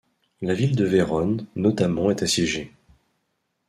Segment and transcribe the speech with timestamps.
[0.41, 2.73] La ville de Vérone, notamment est assiégée.